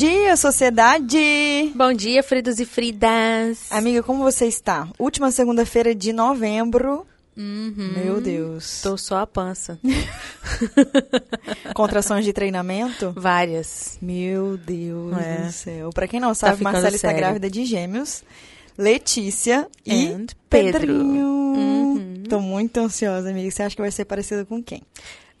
[0.00, 1.72] dia, sociedade!
[1.74, 3.70] Bom dia, Fridos e Fridas!
[3.70, 4.88] Amiga, como você está?
[4.98, 7.06] Última segunda-feira de novembro.
[7.36, 7.92] Uhum.
[8.02, 8.80] Meu Deus.
[8.80, 9.78] Tô só a pança.
[11.76, 13.12] Contrações de treinamento?
[13.14, 13.98] Várias.
[14.00, 15.42] Meu Deus É.
[15.44, 15.90] do céu.
[15.90, 17.20] Pra quem não sabe, ficando Marcela está sério.
[17.22, 18.24] grávida de gêmeos.
[18.78, 20.80] Letícia e And Pedro.
[20.80, 21.26] Pedrinho.
[21.26, 22.22] Uhum.
[22.26, 23.50] Tô muito ansiosa, amiga.
[23.50, 24.82] Você acha que vai ser parecido com quem?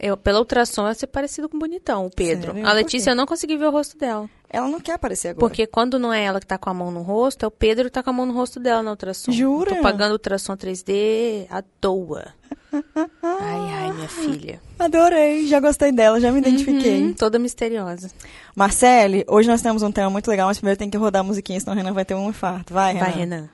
[0.02, 2.54] Eu, pela ultrassom, vai ser parecido com o bonitão, o Pedro.
[2.54, 2.66] Sério?
[2.66, 4.30] A Letícia, eu não consegui ver o rosto dela.
[4.48, 5.40] Ela não quer aparecer agora.
[5.40, 7.84] Porque quando não é ela que tá com a mão no rosto, é o Pedro
[7.84, 9.30] que tá com a mão no rosto dela na ultrassom.
[9.30, 9.76] Jura?
[9.76, 12.28] Tô pagando ultrassom 3D à toa.
[13.22, 14.60] Ai, ai, minha filha.
[14.78, 17.02] Adorei, já gostei dela, já me identifiquei.
[17.02, 18.08] Hum, toda misteriosa.
[18.54, 21.58] Marcele, hoje nós temos um tema muito legal, mas primeiro tem que rodar a musiquinha,
[21.58, 22.72] senão o Renan vai ter um infarto.
[22.72, 23.04] Vai, Renan.
[23.04, 23.48] Vai, Renan.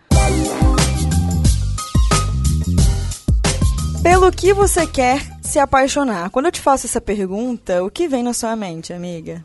[4.03, 6.31] Pelo que você quer se apaixonar?
[6.31, 9.45] Quando eu te faço essa pergunta, o que vem na sua mente, amiga?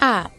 [0.00, 0.30] Ah,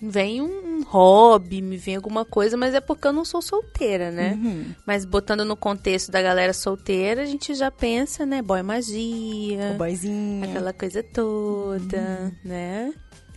[0.00, 4.32] vem um hobby, me vem alguma coisa, mas é porque eu não sou solteira, né?
[4.32, 4.74] Uhum.
[4.86, 8.42] Mas botando no contexto da galera solteira, a gente já pensa, né?
[8.42, 10.44] Boy magia, O boyzinho.
[10.44, 12.92] aquela coisa toda, né?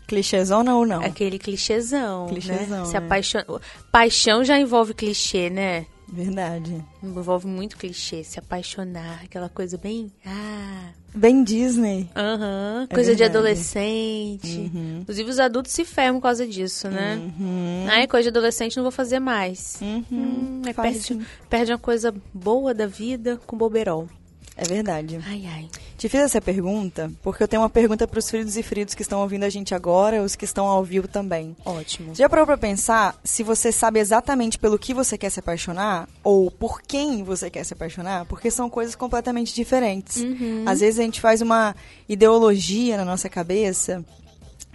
[0.07, 1.03] Clichêzona ou não?
[1.03, 2.85] Aquele clichêzão, Clichêzão, né?
[2.85, 2.99] Se né?
[2.99, 3.45] apaixonar.
[3.91, 5.85] Paixão já envolve clichê, né?
[6.13, 6.83] Verdade.
[7.01, 10.11] Envolve muito clichê, se apaixonar, aquela coisa bem.
[10.23, 10.89] Ah.
[11.15, 12.09] Bem Disney.
[12.15, 12.87] Aham.
[12.89, 13.37] É coisa de verdade.
[13.37, 14.71] adolescente.
[15.01, 17.15] Inclusive, os adultos se fermam por causa disso, né?
[17.39, 17.85] Uhum.
[17.89, 19.79] Ai, coisa de adolescente não vou fazer mais.
[19.81, 20.03] Uhum.
[20.11, 21.25] Hum, Faz perde, sim.
[21.49, 24.07] perde uma coisa boa da vida com boberol.
[24.55, 25.19] É verdade.
[25.25, 25.69] Ai, ai.
[25.97, 29.01] Te fiz essa pergunta porque eu tenho uma pergunta para os fridos e fridos que
[29.01, 31.55] estão ouvindo a gente agora, os que estão ao vivo também.
[31.65, 32.13] Ótimo.
[32.13, 36.51] Já parou pra pensar se você sabe exatamente pelo que você quer se apaixonar ou
[36.51, 38.25] por quem você quer se apaixonar?
[38.25, 40.17] Porque são coisas completamente diferentes.
[40.17, 40.63] Uhum.
[40.65, 41.75] Às vezes a gente faz uma
[42.07, 44.03] ideologia na nossa cabeça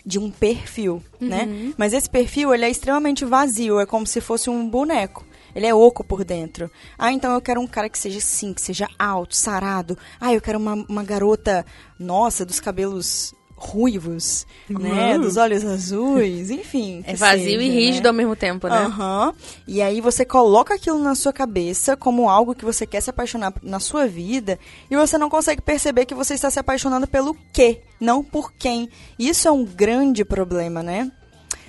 [0.05, 1.45] de um perfil, né?
[1.45, 1.75] Uhum.
[1.77, 5.27] Mas esse perfil, ele é extremamente vazio, é como se fosse um boneco.
[5.59, 6.71] Ele é oco por dentro.
[6.97, 9.99] Ah, então eu quero um cara que seja assim, que seja alto, sarado.
[10.21, 11.67] Ah, eu quero uma, uma garota,
[11.99, 15.17] nossa, dos cabelos ruivos, né?
[15.17, 15.23] Uhum.
[15.23, 17.03] Dos olhos azuis, enfim.
[17.05, 18.09] É vazio e seja, rígido né?
[18.11, 18.77] ao mesmo tempo, né?
[18.77, 19.35] Aham.
[19.67, 23.53] E aí você coloca aquilo na sua cabeça como algo que você quer se apaixonar
[23.61, 27.81] na sua vida e você não consegue perceber que você está se apaixonando pelo quê,
[27.99, 28.89] não por quem.
[29.19, 31.11] Isso é um grande problema, né?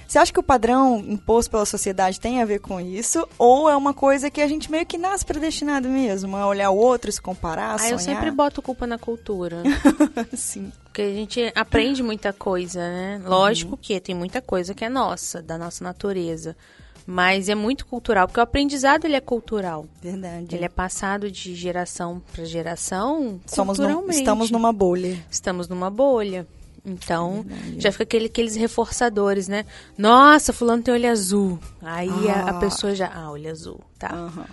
[0.10, 3.28] Você acha que o padrão imposto pela sociedade tem a ver com isso?
[3.38, 6.36] Ou é uma coisa que a gente meio que nasce predestinado mesmo?
[6.36, 7.92] A olhar o outro, se comparar, Ah, sonhar?
[7.92, 9.62] eu sempre boto culpa na cultura.
[10.36, 10.72] Sim.
[10.86, 13.22] Porque a gente aprende muita coisa, né?
[13.24, 16.58] Lógico que tem muita coisa que é nossa, da nossa natureza.
[17.06, 19.86] Mas é muito cultural, porque o aprendizado ele é cultural.
[20.02, 20.56] Verdade.
[20.56, 24.18] Ele é passado de geração para geração Somos culturalmente.
[24.18, 25.24] estamos numa bolha.
[25.30, 26.48] Estamos numa bolha.
[26.86, 27.82] Então, Verdade.
[27.82, 29.66] já fica aquele, aqueles reforçadores, né?
[29.98, 31.60] Nossa, fulano tem olho azul.
[31.82, 32.60] Aí a, a Ah.
[32.60, 33.12] pessoa já...
[33.14, 34.10] Ah, olho azul, tá.
[34.14, 34.46] Aham.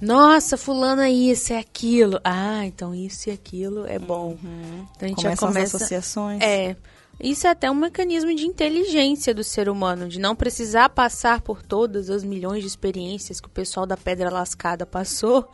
[0.00, 2.18] Nossa, fulano é isso, é aquilo.
[2.24, 4.36] Ah, então isso e aquilo é bom.
[4.96, 5.76] Então a gente já Começam as começa...
[5.76, 6.40] associações.
[6.42, 6.74] É.
[7.20, 11.62] Isso é até um mecanismo de inteligência do ser humano, de não precisar passar por
[11.62, 15.48] todas as milhões de experiências que o pessoal da Pedra Lascada passou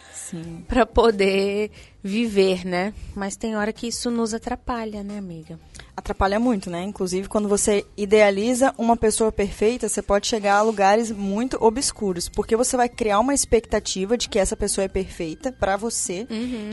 [0.69, 1.71] para poder
[2.03, 2.95] viver, né?
[3.15, 5.59] Mas tem hora que isso nos atrapalha, né, amiga?
[5.97, 6.83] atrapalha muito, né?
[6.83, 12.55] Inclusive, quando você idealiza uma pessoa perfeita, você pode chegar a lugares muito obscuros, porque
[12.55, 16.27] você vai criar uma expectativa de que essa pessoa é perfeita pra você.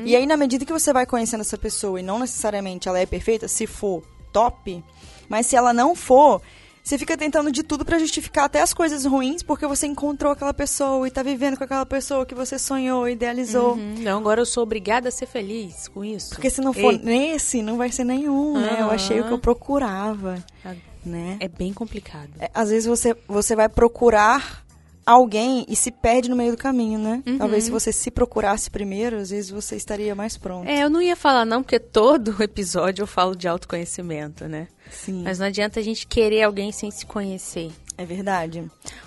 [0.06, 3.06] E aí, na medida que você vai conhecendo essa pessoa e não necessariamente ela é
[3.06, 4.04] perfeita, se for
[4.34, 4.84] top,
[5.30, 6.42] mas se ela não for,
[6.84, 10.54] você fica tentando de tudo pra justificar até as coisas ruins, porque você encontrou aquela
[10.54, 13.76] pessoa e tá vivendo com aquela pessoa que você sonhou, idealizou.
[13.76, 16.32] Hum, Não, agora eu sou obrigada a ser feliz com isso.
[16.32, 18.80] Porque se não for Ei, nesse, não vai ser nenhum, né?
[18.82, 20.74] Eu achei o que eu procurava, Ah.
[21.06, 21.38] né?
[21.40, 22.30] é bem complicado.
[22.40, 24.63] É, às vezes você, você vai procurar
[25.06, 27.24] alguém e se perde no meio do caminho, né?
[27.26, 27.38] Uhum.
[27.38, 30.68] Talvez se você se procurasse primeiro, às vezes você estaria mais pronto.
[30.68, 34.68] É, eu não ia falar não, porque todo episódio eu falo de autoconhecimento, né?
[34.90, 37.72] Sim, Mas não adianta a gente querer alguém sem se conhecer.
[37.98, 38.64] É verdade.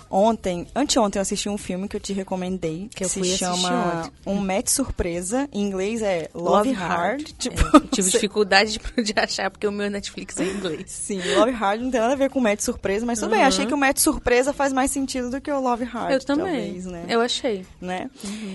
[0.09, 4.09] Ontem, anteontem eu assisti um filme que eu te recomendei, que, eu se chama.
[4.25, 7.23] Um Match Surpresa, em inglês é Love, Hard.
[7.37, 10.83] Tipo, É, tive você- dificuldade de, achar, porque o meu Netflix é em inglês.
[10.91, 13.47] Sim, Love Hard não tem nada a ver com Match Surpresa, mas tudo bem, Uhum.
[13.47, 16.45] achei que o Match Surpresa faz mais sentido do que o Love Hard, eu também.
[16.45, 17.05] talvez, né?
[17.09, 17.65] Eu achei.
[17.81, 18.09] né?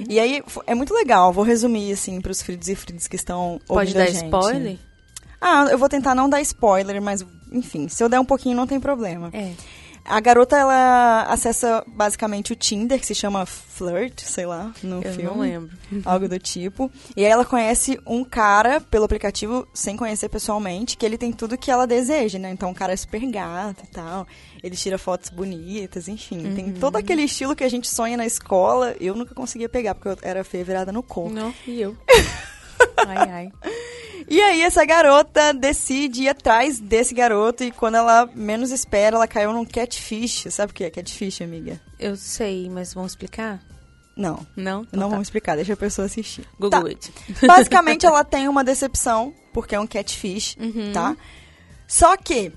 [0.09, 1.33] E aí, é muito legal.
[1.33, 4.25] Vou resumir, assim, pros fritos e fritos que estão Pode dar gente.
[4.25, 4.79] spoiler?
[5.41, 8.67] Ah, eu vou tentar não dar spoiler, mas, enfim, se eu der um pouquinho não
[8.67, 9.29] tem problema.
[9.33, 9.53] É.
[10.05, 15.13] A garota, ela acessa basicamente o Tinder, que se chama Flirt, sei lá, no Eu
[15.13, 15.23] filme.
[15.23, 15.71] não lembro.
[16.05, 16.91] Algo do tipo.
[17.17, 21.57] E aí ela conhece um cara pelo aplicativo, sem conhecer pessoalmente, que ele tem tudo
[21.57, 22.51] que ela deseja, né?
[22.51, 24.27] Então o cara é super gato e tal.
[24.63, 26.53] Ele tira fotos bonitas, enfim.
[26.55, 28.97] Tem todo aquele estilo que a gente sonha na escola.
[29.01, 31.31] Eu nunca conseguia pegar, porque eu era feia virada no corpo.
[31.33, 31.97] Não, e eu.
[33.07, 33.53] ai, ai.
[34.29, 39.27] E aí essa garota decide ir atrás desse garoto e quando ela menos espera, ela
[39.29, 40.47] caiu num catfish.
[40.51, 41.81] Sabe o que é catfish, amiga?
[41.99, 43.61] Eu sei, mas vamos explicar?
[44.17, 44.47] Não.
[44.57, 44.83] Não?
[44.83, 45.11] Então Não tá.
[45.15, 46.47] vamos explicar, deixa a pessoa assistir.
[46.59, 46.87] Google Tá.
[46.89, 47.13] it.
[47.47, 50.93] Basicamente, ela tem uma decepção, porque é um catfish, Uhum.
[50.93, 51.17] tá?
[51.89, 52.53] Só que,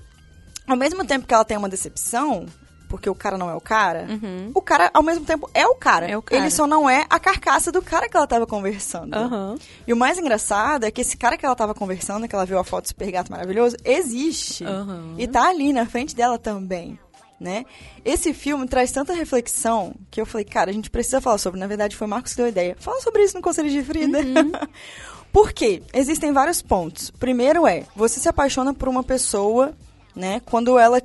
[0.66, 2.46] ao mesmo tempo que ela tem uma decepção,
[2.88, 4.06] porque o cara não é o cara,
[4.54, 6.06] o cara, ao mesmo tempo, é o cara.
[6.06, 6.12] Uhum.
[6.12, 6.42] É o cara.
[6.42, 9.14] Ele só não é a carcaça do cara que ela tava conversando.
[9.14, 9.56] Aham.
[9.86, 12.58] E o mais engraçado é que esse cara que ela tava conversando, que ela viu
[12.58, 14.64] a foto do super gato maravilhoso, existe.
[14.64, 15.14] Aham.
[15.18, 16.98] E tá ali na frente dela também.
[17.38, 17.66] Né?
[18.02, 21.60] Esse filme traz tanta reflexão que eu falei, cara, a gente precisa falar sobre.
[21.60, 22.76] Na verdade, foi o Marcos que deu a ideia.
[22.78, 24.20] Fala sobre isso no Conselho de Frida.
[24.20, 24.52] Uhum.
[25.36, 25.82] Por quê?
[25.92, 27.10] Existem vários pontos.
[27.10, 29.74] Primeiro é, você se apaixona por uma pessoa,
[30.14, 30.98] né, quando ela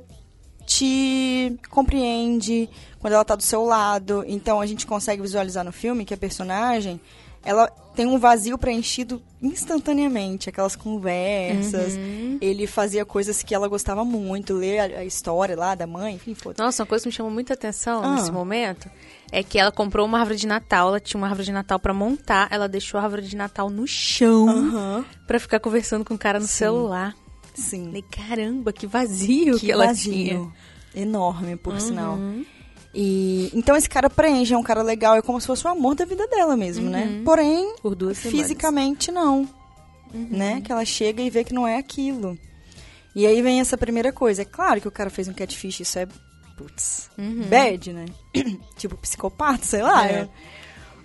[0.76, 4.24] te compreende, quando ela tá do seu lado.
[4.26, 7.00] Então a gente consegue visualizar no filme que a personagem,
[7.44, 11.98] ela tem um vazio preenchido instantaneamente, aquelas conversas.
[12.40, 16.34] Ele fazia coisas que ela gostava muito, ler a, a história lá da mãe, enfim,
[16.34, 18.14] foda Nossa, uma coisa que me chamou muita atenção Ah.
[18.14, 18.88] nesse momento
[19.30, 21.92] é que ela comprou uma árvore de Natal, ela tinha uma árvore de Natal pra
[21.94, 25.04] montar, ela deixou a árvore de Natal no chão Aham.
[25.26, 26.52] pra ficar conversando com o cara no Sim.
[26.52, 27.14] celular.
[27.54, 27.86] Sim.
[27.86, 30.12] Falei, caramba, que vazio que, que ela vazio.
[30.12, 30.38] tinha.
[30.40, 30.52] Uhum.
[30.94, 32.18] Enorme, por sinal.
[32.94, 35.94] E então esse cara preenche, é um cara legal, é como se fosse o amor
[35.94, 37.22] da vida dela mesmo, né?
[37.24, 38.42] Porém, Por duas semanas.
[38.42, 39.48] fisicamente não.
[40.12, 40.60] Né?
[40.60, 42.38] Que ela chega e vê que não é aquilo.
[43.14, 44.42] E aí vem essa primeira coisa.
[44.42, 46.06] É claro que o cara fez um catfish, isso é.
[46.56, 47.10] Putz.
[47.48, 48.04] Bad, né?
[48.76, 50.06] tipo psicopata, sei lá.
[50.06, 50.12] É.
[50.12, 50.28] é-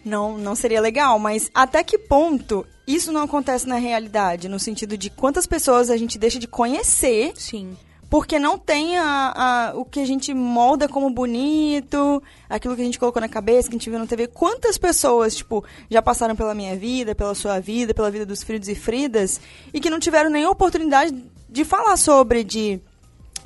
[0.08, 4.48] Não, não seria legal, mas até que ponto isso não acontece na realidade?
[4.48, 7.76] No sentido de quantas pessoas a gente deixa de conhecer Sim.
[8.10, 12.86] porque não tem a, a- o que a gente molda como bonito, aquilo que a
[12.86, 14.28] gente colocou na cabeça, que a gente viu na TV.
[14.28, 18.70] Quantas pessoas, tipo, já passaram pela minha vida, pela sua vida, pela vida dos Fridos
[18.70, 19.42] e Fridas,
[19.74, 21.14] e que não tiveram nenhuma oportunidade
[21.50, 22.80] de falar sobre, de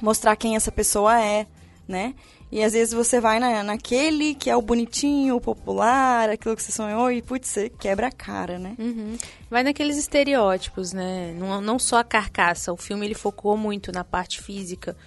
[0.01, 1.47] mostrar quem essa pessoa é,
[1.87, 2.13] né?
[2.51, 6.61] E às vezes você vai na, naquele que é o bonitinho, o popular, aquilo que
[6.61, 8.75] você sonhou, e putz, você quebra a cara, né?
[8.77, 9.17] Uhum.
[9.49, 11.33] Vai naqueles estereótipos, né?
[11.37, 12.73] Não, não só a carcaça.
[12.73, 14.97] O filme ele focou muito na parte física,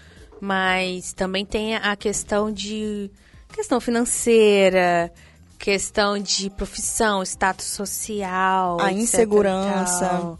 [0.40, 3.10] mas também tem a questão de
[3.52, 5.12] questão financeira,
[5.58, 10.38] questão de profissão, status social, A etc insegurança.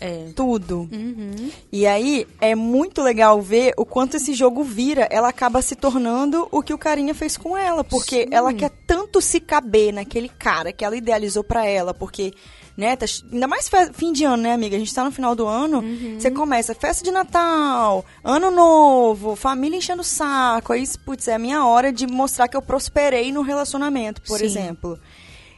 [0.00, 0.30] É.
[0.34, 0.88] Tudo.
[0.92, 1.50] Uhum.
[1.72, 5.06] E aí é muito legal ver o quanto esse jogo vira.
[5.10, 7.82] Ela acaba se tornando o que o carinha fez com ela.
[7.84, 8.28] Porque Sim.
[8.30, 11.94] ela quer tanto se caber naquele cara que ela idealizou pra ela.
[11.94, 12.32] Porque,
[12.76, 14.76] né, tá, ainda mais fim de ano, né, amiga?
[14.76, 15.82] A gente tá no final do ano.
[16.18, 20.72] Você começa festa de Natal, ano novo, família enchendo o saco.
[20.72, 24.44] Aí, putz, é a minha hora de mostrar que eu prosperei no relacionamento, por Sim.
[24.46, 24.98] exemplo.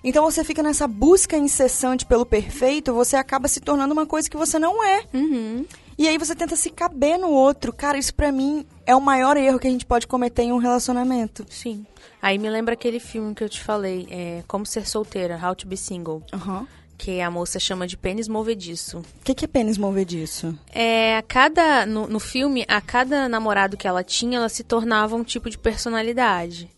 [0.02, 4.36] Então você fica nessa busca incessante pelo perfeito, você acaba se tornando uma coisa que
[4.36, 5.04] você não é.
[5.12, 5.64] Uhum.
[5.98, 7.72] E aí você tenta se caber no outro.
[7.72, 10.58] Cara, isso pra mim é o maior erro que a gente pode cometer em um
[10.58, 11.44] relacionamento.
[11.50, 11.84] Sim.
[12.22, 15.66] Aí me lembra aquele filme que eu te falei, é Como Ser Solteira, How to
[15.66, 16.66] Be Single, Aham.
[16.96, 18.98] que a moça chama de pênis movediço.
[18.98, 20.56] O que, que é pênis mover disso?
[20.72, 25.17] É, a cada no, no filme, a cada namorado que ela tinha, ela se tornava
[25.17, 26.70] um tipo de personalidade.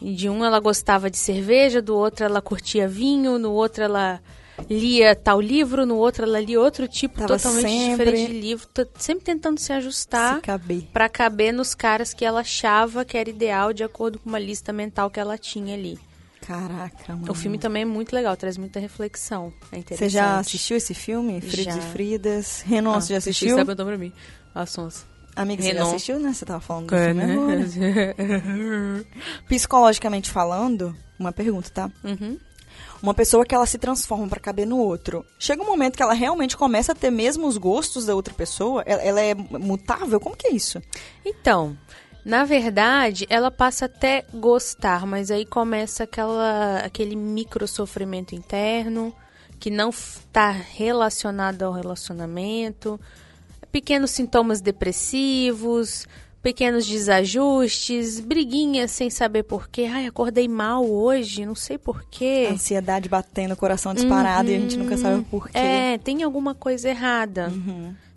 [0.00, 4.20] E de um ela gostava de cerveja, do outro ela curtia vinho, no outro ela
[4.70, 8.68] lia tal livro, no outro ela lia outro tipo Tava totalmente sempre- diferente de livro,
[8.98, 10.82] sempre tentando se ajustar Se caber.
[10.92, 14.72] pra caber nos caras que ela achava que era ideal de acordo com uma lista
[14.72, 15.98] mental que ela tinha ali.
[16.40, 17.30] Caraca, mano.
[17.32, 19.52] O filme também é muito legal, traz muita reflexão.
[19.72, 20.10] É interessante.
[20.10, 21.40] Você já assistiu esse filme?
[21.40, 21.80] Fridas Já.
[21.80, 22.60] e Fridas.
[22.62, 23.56] Renan, Ah, você já assisti, assistiu?
[23.56, 24.12] Sabe perguntou pra mim.
[24.54, 25.04] A Sons.
[25.36, 26.32] Amiga, você já assistiu, né?
[26.32, 27.56] Você tava falando do É, filme agora.
[27.56, 29.04] né?
[29.46, 31.90] Psicologicamente falando, uma pergunta, tá?
[32.02, 32.38] Uhum.
[33.02, 35.24] Uma pessoa que ela se transforma pra caber no outro.
[35.38, 38.82] Chega um momento que ela realmente começa a ter mesmo os gostos da outra pessoa?
[38.86, 40.18] Ela, ela é mutável?
[40.18, 40.80] Como que é isso?
[41.24, 41.76] Então,
[42.24, 49.14] na verdade, ela passa até gostar, mas aí começa aquela, aquele micro sofrimento interno
[49.60, 52.98] que não está relacionado ao relacionamento,
[53.70, 56.06] pequenos sintomas depressivos,
[56.42, 59.84] pequenos desajustes, briguinhas sem saber porquê.
[59.84, 62.48] Ai, acordei mal hoje, não sei porquê.
[62.50, 65.58] Ansiedade batendo, coração disparado e a gente nunca sabe o porquê.
[65.58, 67.52] É, tem alguma coisa errada.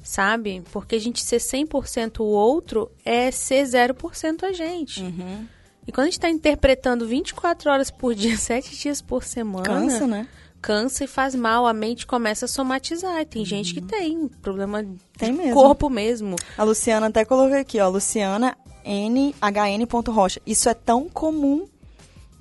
[0.04, 0.64] sabe?
[0.72, 5.02] Porque a gente ser 100% o outro é ser 0% a gente.
[5.02, 5.46] Uhum.
[5.88, 9.64] E quando a gente tá interpretando 24 horas por dia, 7 dias por semana...
[9.64, 10.28] Cansa, né?
[10.62, 13.26] Cansa e faz mal, a mente começa a somatizar.
[13.26, 14.86] Tem gente que tem problema
[15.18, 15.54] Tem mesmo.
[15.54, 16.36] corpo mesmo.
[16.58, 17.88] A Luciana até colocou aqui, ó.
[17.88, 20.12] Luciana N, HN.
[20.12, 20.42] Rocha.
[20.46, 21.68] Isso é tão comum.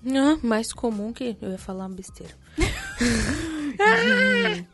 [0.07, 1.37] Ah, mais comum que...
[1.41, 2.33] Eu ia falar uma besteira.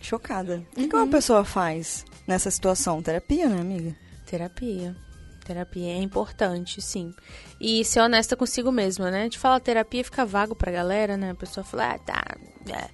[0.00, 0.62] Chocada.
[0.72, 3.02] O que, que uma pessoa faz nessa situação?
[3.02, 3.94] Terapia, né, amiga?
[4.26, 4.96] Terapia.
[5.44, 7.12] Terapia é importante, sim.
[7.60, 9.28] E ser honesta consigo mesma, né?
[9.28, 11.30] De falar terapia fica vago pra galera, né?
[11.30, 12.22] A pessoa fala, ah, tá.
[12.68, 12.88] É.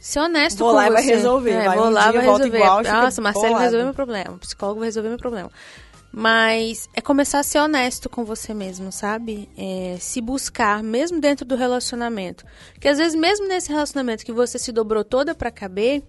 [0.00, 0.92] Ser honesto Vou com lá e você.
[0.94, 1.50] vai resolver.
[1.50, 2.56] É, Vai vou um lá, dia, vai resolver.
[2.58, 3.64] igual, Nossa, Marcelo vai bolado.
[3.64, 4.30] resolver meu problema.
[4.34, 5.50] O psicólogo vai resolver meu problema.
[6.12, 9.48] Mas é começar a ser honesto com você mesmo, sabe?
[9.56, 12.44] É, se buscar, mesmo dentro do relacionamento.
[12.72, 16.02] Porque às vezes, mesmo nesse relacionamento que você se dobrou toda pra caber,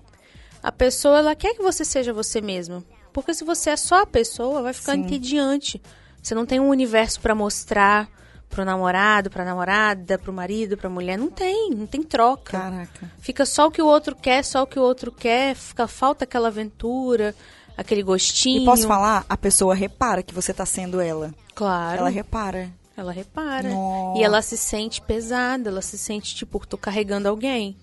[0.63, 2.83] a pessoa, ela quer que você seja você mesmo.
[3.13, 5.81] Porque se você é só a pessoa, vai ficando entediante.
[6.21, 8.07] Você não tem um universo pra mostrar
[8.49, 11.17] pro namorado, pra namorada, pro marido, pra mulher.
[11.17, 12.59] Não tem, não tem troca.
[12.59, 13.11] Caraca.
[13.19, 16.25] Fica só o que o outro quer, só o que o outro quer, fica falta
[16.25, 17.33] aquela aventura,
[17.77, 18.63] aquele gostinho.
[18.63, 19.25] E posso falar?
[19.27, 21.33] A pessoa repara que você tá sendo ela.
[21.55, 21.99] Claro.
[21.99, 22.69] Ela repara.
[22.95, 23.69] Ela repara.
[23.69, 24.19] Nossa.
[24.19, 27.75] E ela se sente pesada, ela se sente tipo, tô carregando alguém.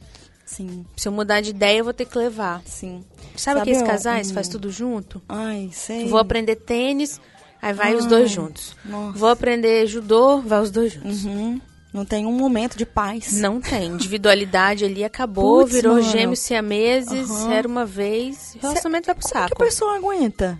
[0.50, 2.62] Sim, Se eu mudar de ideia, eu vou ter que levar.
[2.64, 3.04] sim.
[3.36, 5.20] Sabe, aqueles um- casais um- faz tudo junto?
[5.28, 6.08] Ai, sei.
[6.08, 7.20] Vou aprender tênis,
[7.60, 8.74] aí vai os dois juntos.
[8.84, 9.18] nossa.
[9.18, 11.24] Vou aprender judô, vai os dois juntos.
[11.26, 11.60] Uhum.
[11.92, 13.32] Não tem um momento de paz.
[13.34, 13.88] Não tem.
[13.88, 16.10] Individualidade ali acabou, Putz, virou mano.
[16.10, 17.52] gêmeos siameses, Aham.
[17.52, 18.54] era uma vez.
[18.56, 19.62] O relacionamento vai pro Como que saco.
[19.62, 20.58] a pessoa aguenta?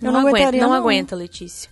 [0.00, 0.76] Não, Eu não aguenta, aguentaria, não, não.
[0.76, 1.70] aguenta, Letícia.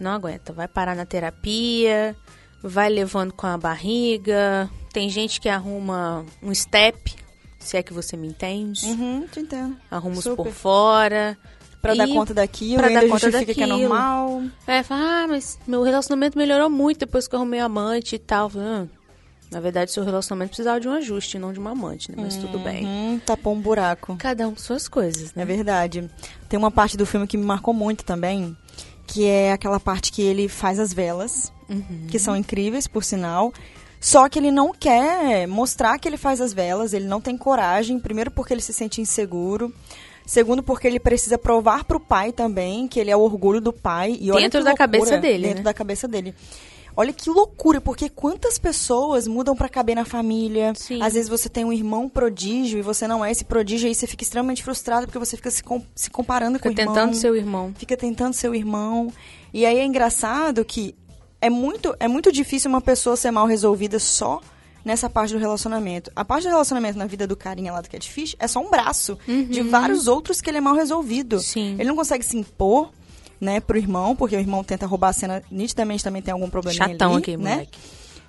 [0.00, 0.52] Não aguenta.
[0.52, 2.16] Vai parar na terapia,
[2.62, 4.68] vai levando com a barriga.
[4.94, 7.14] Tem gente que arruma um step,
[7.58, 8.86] se é que você me entende.
[8.86, 9.76] Uhum, te entendo.
[9.90, 11.36] Arruma os por fora.
[11.82, 13.88] Pra dar E conta daquilo, pra dar ainda conta justifica que é daquilo.
[13.88, 14.42] normal.
[14.66, 18.50] É, fala, ah, mas meu relacionamento melhorou muito depois que eu arrumei amante e tal.
[18.56, 18.86] Ah,
[19.50, 22.16] na verdade, seu relacionamento precisava de um ajuste, não de uma amante, né?
[22.18, 22.86] Mas tudo bem.
[22.86, 24.16] Uhum, tapou um buraco.
[24.16, 25.42] Cada um com suas coisas, né?
[25.42, 26.08] É verdade.
[26.48, 28.56] Tem uma parte do filme que me marcou muito também,
[29.08, 32.06] que é aquela parte que ele faz as velas, Uhum.
[32.08, 33.52] que são incríveis, por sinal.
[34.06, 37.98] Só que ele não quer mostrar que ele faz as velas, ele não tem coragem,
[37.98, 39.72] primeiro porque ele se sente inseguro.
[40.26, 44.12] Segundo, porque ele precisa provar pro pai também que ele é o orgulho do pai.
[44.20, 45.64] E Dentro que da loucura, cabeça dele, Dentro né?
[45.64, 46.34] da cabeça dele.
[46.94, 50.74] Olha que loucura, porque quantas pessoas mudam pra caber na família.
[50.76, 51.02] Sim.
[51.02, 54.06] Às vezes você tem um irmão prodígio e você não é esse prodígio, aí você
[54.06, 56.94] fica extremamente frustrado porque você fica se, com- se comparando com Fica o irmão.
[56.94, 57.72] tentando ser o irmão.
[57.76, 59.10] Fica tentando ser o irmão.
[59.52, 60.94] E aí é engraçado que
[61.44, 64.40] é muito, é muito difícil uma pessoa ser mal resolvida só
[64.82, 66.10] nessa parte do relacionamento.
[66.16, 69.18] A parte do relacionamento na vida do carinha lá do Catfish é só um braço
[69.26, 71.34] de vários outros que ele é mal resolvido.
[71.34, 71.42] Uhum.
[71.42, 71.74] Sim.
[71.78, 72.90] Ele não consegue se impor,
[73.38, 76.88] né, pro irmão, porque o irmão tenta roubar a cena, nitidamente também tem algum probleminha
[76.88, 77.50] Chatão ali, aqui, né?
[77.50, 77.78] moleque.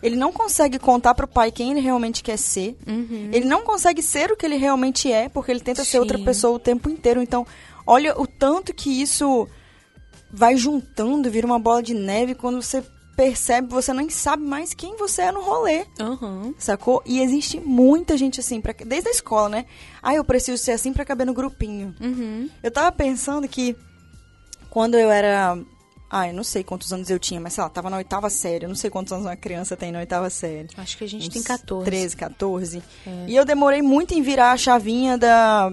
[0.04, 2.76] Ele não consegue contar pro pai quem ele realmente quer ser.
[2.86, 3.30] Uhum.
[3.32, 6.26] Ele não consegue ser o que ele realmente é, porque ele tenta ser outra Sim.
[6.26, 7.22] pessoa o tempo inteiro.
[7.22, 7.48] Então,
[7.88, 9.48] olha o tanto que isso
[10.32, 12.84] vai juntando, vira uma bola de neve quando você
[13.16, 15.86] percebe, você nem sabe mais quem você é no rolê.
[16.00, 16.54] Aham.
[16.58, 17.02] Sacou?
[17.06, 19.66] E existe muita gente assim, pra, desde a escola, né?
[20.02, 21.96] Ah, eu preciso ser assim pra caber no grupinho.
[22.00, 22.50] Uhum.
[22.62, 23.76] Eu tava pensando que
[24.70, 25.58] quando eu era.
[26.10, 28.66] Ah, eu não sei quantos anos eu tinha, mas sei lá, tava na oitava série.
[28.66, 30.68] Eu não sei quantos anos uma criança tem na oitava série.
[30.78, 31.86] Acho que a gente Uns tem 14.
[31.86, 32.84] 13, 14.
[33.08, 33.26] É.
[33.28, 35.72] E eu demorei muito em virar a chavinha da.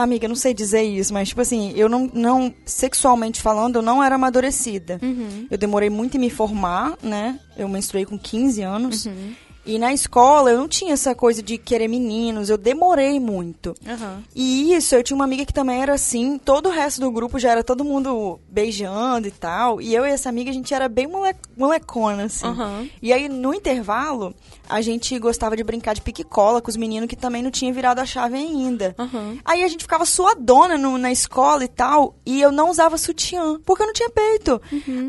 [0.00, 4.00] Amiga, não sei dizer isso, mas tipo assim, eu não, não sexualmente falando, eu não
[4.00, 5.00] era amadurecida.
[5.02, 5.48] Uhum.
[5.50, 7.40] Eu demorei muito em me formar, né?
[7.56, 9.06] Eu menstruei com 15 anos.
[9.06, 9.34] Uhum.
[9.66, 13.74] E na escola eu não tinha essa coisa de querer meninos, eu demorei muito.
[13.86, 14.22] Aham.
[14.34, 17.38] E isso, eu tinha uma amiga que também era assim, todo o resto do grupo
[17.38, 19.78] já era todo mundo beijando e tal.
[19.78, 22.46] E eu e essa amiga, a gente era bem mole molecona, assim.
[22.46, 22.88] Aham.
[23.02, 24.34] E aí, no intervalo,
[24.68, 28.00] a gente gostava de brincar de pique-cola com os meninos que também não tinham virado
[28.00, 28.94] a chave ainda.
[28.98, 29.38] Aham.
[29.44, 33.58] Aí a gente ficava suadona no- na escola e tal, e eu não usava sutiã,
[33.64, 34.60] porque eu não tinha peito.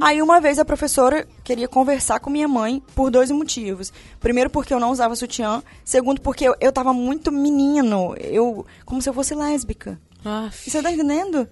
[0.02, 3.92] Aí uma vez a professora queria conversar com minha mãe por dois motivos.
[4.20, 5.62] Primeiro, porque eu não usava sutiã.
[5.84, 8.16] Segundo, porque eu, eu tava muito menino.
[8.20, 10.00] Eu, como se eu fosse lésbica.
[10.24, 10.70] Aff.
[10.70, 11.48] Você tá entendendo?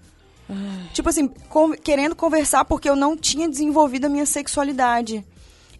[0.94, 5.26] Tipo assim, con- querendo conversar porque eu não tinha desenvolvido a minha sexualidade.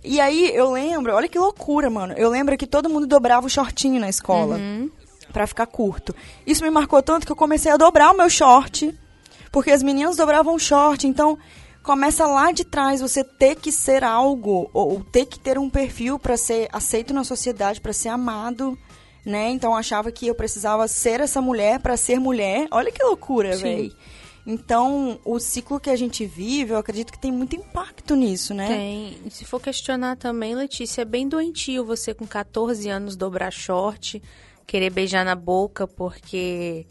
[0.04, 2.14] E aí eu lembro, olha que loucura, mano.
[2.14, 4.90] Eu lembro que todo mundo dobrava o shortinho na escola Uhum.
[5.34, 6.16] Pra ficar curto.
[6.46, 8.98] Isso me marcou tanto que eu comecei a dobrar o meu short,
[9.52, 11.38] porque as meninas dobravam o short, então
[11.84, 16.18] começa lá de trás você ter que ser algo ou, ter que ter um perfil
[16.18, 18.78] pra ser aceito na sociedade, pra ser amado,
[19.26, 19.50] né?
[19.50, 22.68] Então eu achava que eu precisava ser essa mulher para ser mulher.
[22.72, 23.94] Olha que loucura, velho.
[24.50, 28.68] Então, o ciclo que a gente vive, eu acredito que tem muito impacto nisso, né?
[28.70, 29.18] Tem.
[29.26, 34.24] E se for questionar também, Letícia, é bem doentio você com 14 anos dobrar short,
[34.66, 36.86] querer beijar na boca, porque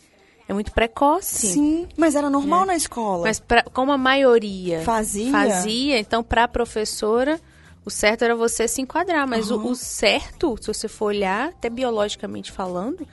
[0.47, 1.47] é muito precoce.
[1.47, 2.67] Sim, mas era normal é.
[2.67, 3.23] na escola.
[3.23, 7.41] Mas pra, como a maioria fazia, fazia então para a professora
[7.87, 9.69] o certo era você se enquadrar, mas uhum.
[9.69, 13.07] o, o, certo, se você for olhar, até biologicamente falando,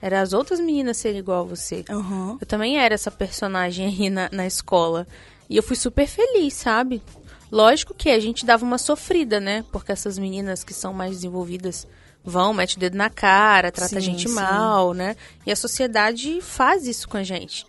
[0.00, 1.84] era as outras meninas serem igual a você.
[1.90, 2.38] Uhum.
[2.40, 5.06] Eu também era essa personagem aí na, na escola.
[5.50, 7.02] E eu fui super feliz, sabe?
[7.50, 9.64] Lógico que a gente dava uma sofrida, né?
[9.72, 11.86] Porque essas meninas que são mais desenvolvidas
[12.22, 14.34] vão, mete o dedo na cara, trata sim, a gente sim.
[14.34, 15.16] mal, né?
[15.46, 17.66] E a sociedade faz isso com a gente.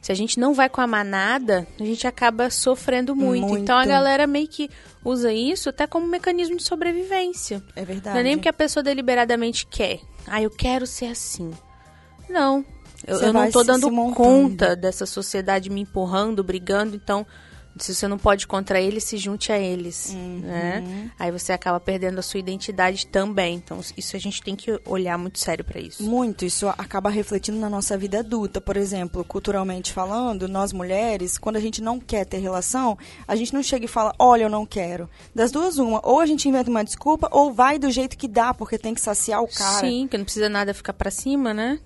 [0.00, 3.44] Se a gente não vai com a manada, a gente acaba sofrendo muito.
[3.44, 3.62] muito.
[3.64, 4.70] Então a galera meio que
[5.04, 7.60] usa isso até como mecanismo de sobrevivência.
[7.74, 8.14] É verdade.
[8.14, 9.98] Não é nem porque a pessoa deliberadamente quer.
[10.24, 11.52] Ah, eu quero ser assim.
[12.28, 12.64] Não.
[13.06, 17.26] Eu, eu não tô dando conta dessa sociedade me empurrando, brigando, então
[17.78, 20.40] se você não pode contra eles, se junte a eles, uhum.
[20.42, 21.10] né?
[21.18, 23.56] Aí você acaba perdendo a sua identidade também.
[23.56, 26.02] Então, isso a gente tem que olhar muito sério para isso.
[26.02, 26.44] Muito.
[26.44, 28.60] Isso acaba refletindo na nossa vida adulta.
[28.60, 33.52] Por exemplo, culturalmente falando, nós mulheres, quando a gente não quer ter relação, a gente
[33.52, 35.08] não chega e fala, olha, eu não quero.
[35.34, 36.00] Das duas, uma.
[36.02, 39.00] Ou a gente inventa uma desculpa, ou vai do jeito que dá, porque tem que
[39.00, 39.80] saciar o cara.
[39.80, 41.78] Sim, que não precisa nada ficar para cima, né?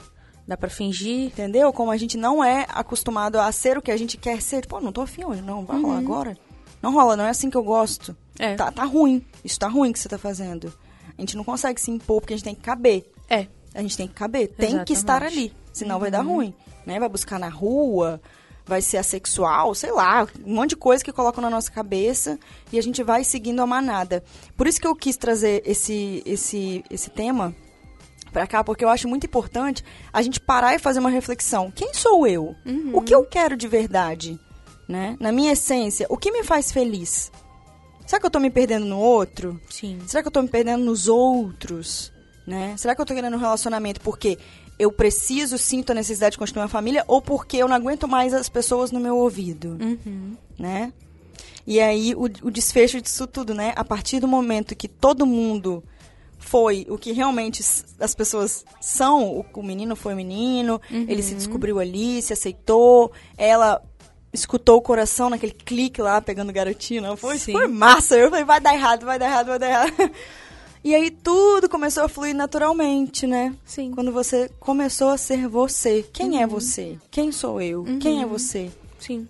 [0.47, 1.27] Dá pra fingir.
[1.27, 1.73] Entendeu?
[1.73, 4.67] Como a gente não é acostumado a ser o que a gente quer ser.
[4.67, 5.65] Pô, não tô afim hoje, não.
[5.65, 5.83] Vai uhum.
[5.83, 6.39] rolar agora.
[6.83, 8.17] Não rola, não é assim que eu gosto.
[8.39, 8.55] É.
[8.55, 9.25] Tá, tá ruim.
[9.45, 10.73] Isso tá ruim que você tá fazendo.
[11.17, 13.05] A gente não consegue se impor porque a gente tem que caber.
[13.29, 13.47] É.
[13.75, 14.43] A gente tem que caber.
[14.43, 14.77] Exatamente.
[14.77, 15.53] Tem que estar ali.
[15.73, 16.01] Senão uhum.
[16.01, 16.35] vai dar uhum.
[16.35, 16.55] ruim.
[16.87, 16.99] Né?
[16.99, 18.21] Vai buscar na rua,
[18.71, 22.39] vai ser assexual, sei lá, um monte de coisa que colocam na nossa cabeça
[22.73, 24.23] e a gente vai seguindo a manada.
[24.57, 27.55] Por isso que eu quis trazer esse, esse, esse tema
[28.31, 31.71] para cá, porque eu acho muito importante a gente parar e fazer uma reflexão.
[31.71, 32.55] Quem sou eu?
[32.65, 32.93] Uhum.
[32.95, 34.39] O que eu quero de verdade?
[34.89, 35.17] Né?
[35.21, 37.31] Na minha essência, o que me faz feliz?
[38.07, 39.61] Será que eu estou me perdendo no outro?
[39.71, 40.01] Sim.
[40.07, 42.13] Será que eu estou me perdendo nos outros?
[42.47, 42.75] Né?
[42.77, 44.37] Será que eu estou querendo um relacionamento porque
[44.79, 48.35] eu preciso, sinto a necessidade de construir uma família ou porque eu não aguento mais
[48.35, 49.79] as pessoas no meu ouvido?
[49.81, 50.37] Uhum.
[50.59, 50.93] Né?
[51.67, 53.73] E aí, o, o desfecho disso tudo, né?
[53.77, 55.85] A partir do momento que todo mundo
[56.41, 57.63] foi o que realmente
[58.01, 59.39] as pessoas são.
[59.39, 61.07] O, o menino foi o menino, uhum.
[61.09, 63.81] ele se descobriu ali, se aceitou, ela
[64.33, 67.17] escutou o coração naquele clique lá, pegando garotinho.
[67.17, 68.17] Foi, foi massa.
[68.17, 70.11] Eu falei, vai dar errado, vai dar errado, vai dar errado.
[70.83, 73.55] E aí tudo começou a fluir naturalmente, né?
[73.67, 73.91] Sim.
[73.91, 76.03] Quando você começou a ser você.
[76.11, 76.43] Quem é uhum.
[76.45, 76.99] é você?
[77.11, 77.83] Quem sou eu?
[77.83, 77.99] Uhum.
[77.99, 78.71] Quem é você?
[78.99, 79.29] Sim.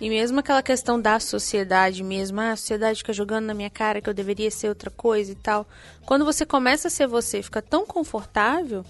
[0.00, 4.00] E mesmo aquela questão da sociedade mesmo, ah, a sociedade fica jogando na minha cara
[4.00, 5.66] que eu deveria ser outra coisa e tal.
[6.06, 8.84] Quando você começa a ser você, fica tão confortável,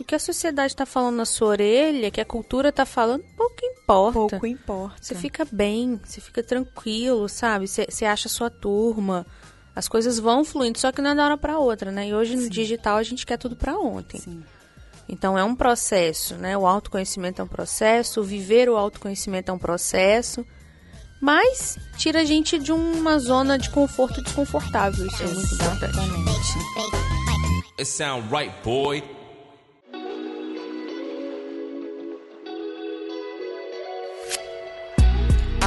[0.00, 3.64] o que a sociedade está falando na sua orelha, que a cultura está falando, pouco
[3.64, 4.12] importa.
[4.12, 4.96] Pouco importa.
[5.00, 7.66] Você fica bem, você fica tranquilo, sabe?
[7.66, 9.26] Você, você acha a sua turma.
[9.74, 12.08] As coisas vão fluindo, só que não é da hora para outra, né?
[12.08, 12.48] E hoje no Sim.
[12.48, 14.18] digital a gente quer tudo para ontem.
[14.18, 14.42] Sim.
[15.08, 16.56] Então é um processo, né?
[16.56, 20.44] O autoconhecimento é um processo, viver o autoconhecimento é um processo,
[21.20, 25.06] mas tira a gente de uma zona de conforto desconfortável.
[25.06, 25.96] Isso é muito importante.
[27.78, 29.15] It sound right, boy.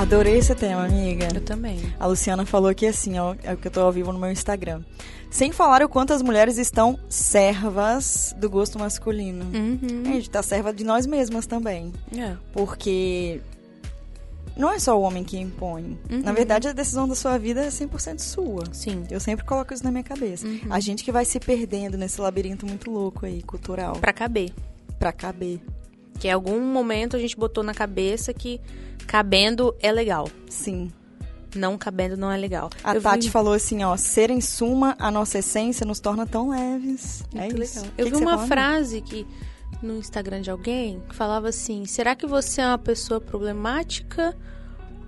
[0.09, 1.27] Adorei esse tema, amiga.
[1.35, 1.79] Eu também.
[1.99, 4.31] A Luciana falou aqui assim, ó, é o que eu tô ao vivo no meu
[4.31, 4.81] Instagram.
[5.29, 9.45] Sem falar o quanto as mulheres estão servas do gosto masculino.
[9.53, 10.01] Uhum.
[10.07, 11.93] A gente tá serva de nós mesmas também.
[12.17, 12.35] É.
[12.51, 13.39] Porque
[14.57, 15.95] não é só o homem que impõe.
[16.09, 16.23] Uhum.
[16.23, 18.63] Na verdade, a decisão da sua vida é 100% sua.
[18.71, 19.03] Sim.
[19.11, 20.47] Eu sempre coloco isso na minha cabeça.
[20.47, 20.61] Uhum.
[20.71, 23.93] A gente que vai se perdendo nesse labirinto muito louco aí, cultural.
[23.93, 24.51] Pra caber.
[24.97, 25.59] Pra caber.
[26.19, 28.59] Que em algum momento a gente botou na cabeça que
[29.07, 30.29] cabendo é legal.
[30.49, 30.91] Sim.
[31.55, 32.69] Não cabendo não é legal.
[32.83, 33.31] A eu Tati vi...
[33.31, 37.23] falou assim, ó, ser em suma a nossa essência nos torna tão leves.
[37.33, 37.79] É Muito é isso.
[37.79, 37.93] Legal.
[37.97, 39.25] Eu que vi que uma frase que
[39.81, 44.35] no Instagram de alguém que falava assim: será que você é uma pessoa problemática?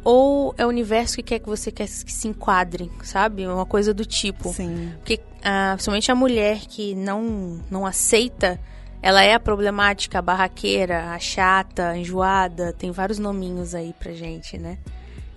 [0.04, 3.46] Ou é o universo que quer que você quer que se enquadre, sabe?
[3.46, 4.52] Uma coisa do tipo.
[4.52, 4.94] Sim.
[4.98, 8.60] Porque, ah, principalmente a mulher que não, não aceita
[9.02, 14.14] ela é a problemática, a barraqueira, a chata, a enjoada, tem vários nominhos aí pra
[14.14, 14.78] gente, né?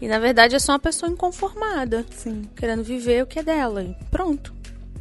[0.00, 2.42] E na verdade é só uma pessoa inconformada, Sim.
[2.54, 3.82] querendo viver o que é dela.
[3.82, 4.54] E pronto.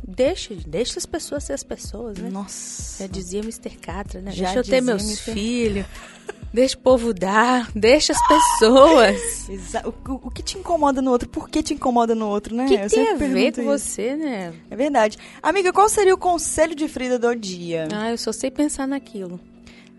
[0.06, 2.30] Deixa, deixa as pessoas ser as pessoas, né?
[2.30, 3.04] Nossa.
[3.04, 3.72] Já dizia Mr.
[3.78, 4.32] Catra, né?
[4.32, 5.86] Já deixa eu ter meus filhos.
[6.54, 9.50] Deixa o povo dar, deixa as pessoas.
[9.84, 11.28] O, o- o que te incomoda no outro?
[11.28, 12.66] Por que te incomoda no outro, né?
[12.66, 13.64] O que, Eu tem a ver com isso.
[13.64, 14.54] você, né?
[14.70, 15.18] É verdade.
[15.42, 17.88] Amiga, qual seria o conselho de Frida do dia?
[17.92, 19.40] Ah, eu só sei pensar naquilo.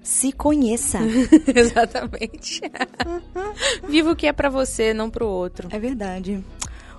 [0.00, 0.98] Se conheça.
[1.52, 2.60] Exatamente.
[3.88, 5.68] Viva o que é pra você, não pro outro.
[5.72, 6.42] é verdade.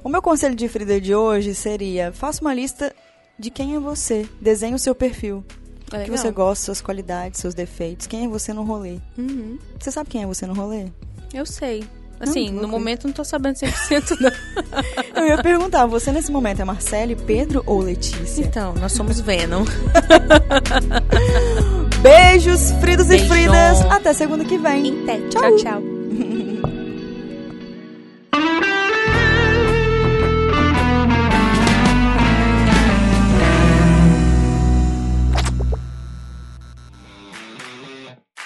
[0.03, 2.93] O meu conselho de Frida de hoje seria: faça uma lista
[3.39, 4.27] de quem é você.
[4.41, 5.43] Desenhe o seu perfil.
[5.91, 8.07] É O que você gosta, suas qualidades, seus defeitos.
[8.07, 8.97] Quem é você no rolê?
[9.17, 9.57] Uhum.
[9.79, 10.85] Você sabe quem é você no rolê?
[11.33, 11.83] Eu sei.
[12.19, 14.31] Assim, Não, no momento não tô sabendo 100% não.
[15.21, 18.41] Eu ia perguntar, você nesse momento é Marcele, Pedro ou Letícia?
[18.41, 19.65] Então, nós somos Venom.
[22.01, 23.25] Beijos, Fridos Beijão.
[23.25, 23.81] e Fridas.
[23.91, 25.03] Até segunda que vem.
[25.03, 25.19] Até.
[25.27, 25.94] Tchau, tchau.